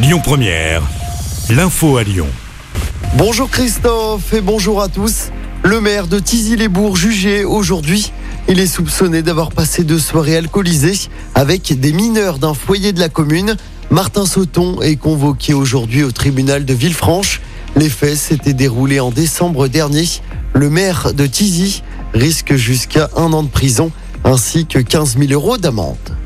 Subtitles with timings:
[0.00, 0.82] Lyon Première,
[1.50, 2.28] l'info à Lyon.
[3.16, 5.30] Bonjour Christophe et bonjour à tous.
[5.64, 8.12] Le maire de Tizy-les-Bourgs jugé aujourd'hui.
[8.48, 13.08] Il est soupçonné d'avoir passé deux soirées alcoolisées avec des mineurs d'un foyer de la
[13.08, 13.56] commune.
[13.90, 17.40] Martin Sauton est convoqué aujourd'hui au tribunal de Villefranche.
[17.74, 20.04] Les faits s'étaient déroulés en décembre dernier.
[20.54, 21.82] Le maire de Tizy
[22.14, 23.90] risque jusqu'à un an de prison
[24.22, 26.17] ainsi que 15 000 euros d'amende.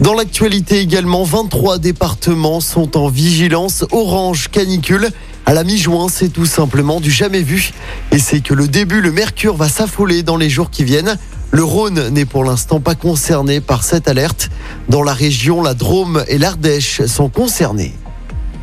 [0.00, 5.10] Dans l'actualité également, 23 départements sont en vigilance orange canicule.
[5.44, 7.72] À la mi-juin, c'est tout simplement du jamais vu.
[8.10, 11.18] Et c'est que le début, le mercure va s'affoler dans les jours qui viennent.
[11.50, 14.48] Le Rhône n'est pour l'instant pas concerné par cette alerte.
[14.88, 17.92] Dans la région, la Drôme et l'Ardèche sont concernés.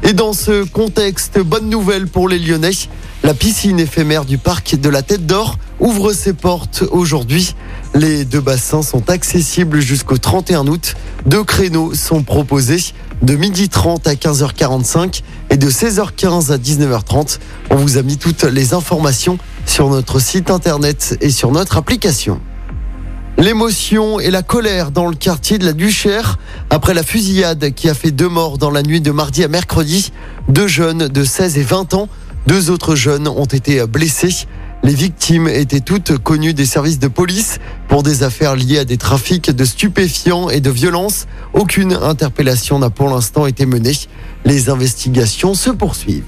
[0.02, 2.72] Et dans ce contexte, bonne nouvelle pour les Lyonnais.
[3.24, 7.56] La piscine éphémère du parc de la Tête d'Or ouvre ses portes aujourd'hui.
[7.94, 10.96] Les deux bassins sont accessibles jusqu'au 31 août.
[11.28, 12.80] Deux créneaux sont proposés
[13.22, 17.40] de 12h30 à 15h45 et de 16h15 à 19h30.
[17.70, 22.40] On vous a mis toutes les informations sur notre site internet et sur notre application.
[23.38, 27.94] L'émotion et la colère dans le quartier de la Duchère après la fusillade qui a
[27.94, 30.14] fait deux morts dans la nuit de mardi à mercredi.
[30.48, 32.08] Deux jeunes de 16 et 20 ans,
[32.48, 34.48] deux autres jeunes ont été blessés.
[34.88, 38.96] Les victimes étaient toutes connues des services de police pour des affaires liées à des
[38.96, 41.28] trafics de stupéfiants et de violences.
[41.54, 43.92] Aucune interpellation n'a pour l'instant été menée.
[44.46, 46.24] Les investigations se poursuivent.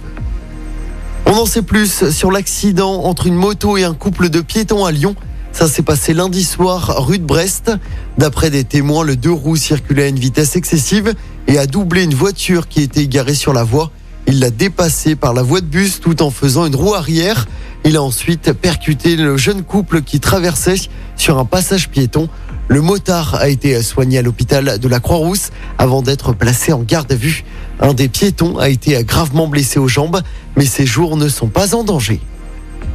[1.25, 4.91] On en sait plus sur l'accident entre une moto et un couple de piétons à
[4.91, 5.15] Lyon.
[5.53, 7.71] Ça s'est passé lundi soir rue de Brest.
[8.17, 11.13] D'après des témoins, le deux roues circulait à une vitesse excessive
[11.47, 13.89] et a doublé une voiture qui était garée sur la voie.
[14.31, 17.47] Il l'a dépassé par la voie de bus tout en faisant une roue arrière.
[17.83, 20.75] Il a ensuite percuté le jeune couple qui traversait
[21.15, 22.29] sur un passage piéton.
[22.67, 27.11] Le motard a été soigné à l'hôpital de la Croix-Rousse avant d'être placé en garde
[27.11, 27.43] à vue.
[27.79, 30.21] Un des piétons a été gravement blessé aux jambes,
[30.55, 32.21] mais ses jours ne sont pas en danger.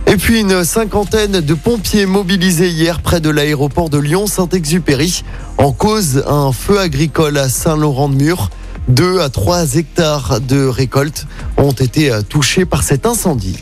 [0.06, 5.24] Et puis une cinquantaine de pompiers mobilisés hier près de l'aéroport de Lyon-Saint-Exupéry
[5.58, 8.50] en cause un feu agricole à Saint-Laurent-de-Mur.
[8.88, 13.56] Deux à trois hectares de récolte ont été touchés par cet incendie.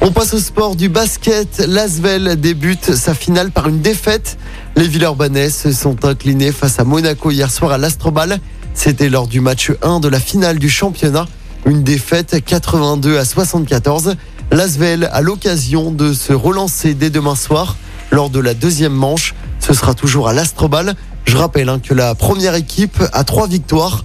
[0.00, 1.64] On passe au sport du basket.
[1.66, 4.38] L'Asvel débute sa finale par une défaite.
[4.76, 8.38] Les Villeurbanais se sont inclinés face à Monaco hier soir à l'Astrobal.
[8.72, 11.26] C'était lors du match 1 de la finale du championnat.
[11.66, 14.16] Une défaite 82 à 74.
[14.52, 17.76] L'Asvel a l'occasion de se relancer dès demain soir
[18.10, 19.34] lors de la deuxième manche.
[19.60, 20.94] Ce sera toujours à l'Astrobal.
[21.24, 24.04] Je rappelle hein, que la première équipe à trois victoires